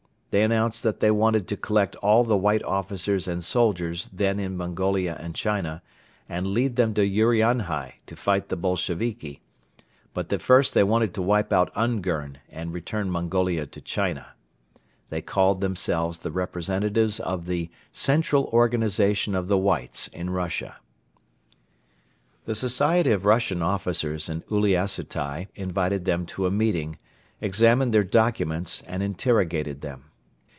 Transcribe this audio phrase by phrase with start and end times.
[0.31, 4.55] They announced that they wanted to collect all the White officers and soldiers then in
[4.55, 5.81] Mongolia and China
[6.29, 9.41] and lead them to Urianhai to fight the Bolsheviki;
[10.13, 14.27] but that first they wanted to wipe out Ungern and return Mongolia to China.
[15.09, 20.77] They called themselves the representatives of the Central Organization of the Whites in Russia.
[22.45, 26.95] The society of Russian officers in Uliassutai invited them to a meeting,
[27.41, 30.05] examined their documents and interrogated them.